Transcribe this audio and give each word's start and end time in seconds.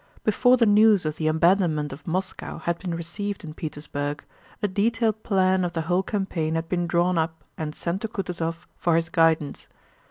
Before 0.23 0.57
the 0.57 0.65
news 0.65 1.05
of 1.05 1.17
the 1.17 1.27
abandonment 1.27 1.93
of 1.93 2.07
Moscow 2.07 2.57
had 2.57 2.79
been 2.79 2.95
received 2.95 3.43
in 3.43 3.53
Petersburg, 3.53 4.23
a 4.63 4.67
detailed 4.67 5.21
plan 5.21 5.63
of 5.63 5.73
the 5.73 5.81
whole 5.81 6.01
campaign 6.01 6.55
had 6.55 6.67
been 6.67 6.87
drawn 6.87 7.19
up 7.19 7.43
and 7.55 7.75
sent 7.75 8.01
to 8.01 8.07
Kutúzov 8.07 8.65
for 8.75 8.95
his 8.95 9.09
guidance. 9.09 9.67